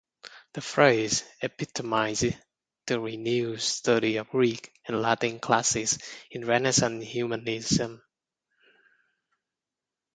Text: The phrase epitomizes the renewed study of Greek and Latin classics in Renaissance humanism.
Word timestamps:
The 0.53 0.61
phrase 0.61 1.23
epitomizes 1.43 2.33
the 2.87 2.99
renewed 2.99 3.61
study 3.61 4.17
of 4.17 4.31
Greek 4.31 4.73
and 4.87 4.99
Latin 4.99 5.39
classics 5.39 5.99
in 6.31 6.43
Renaissance 6.43 7.05
humanism. 7.05 8.01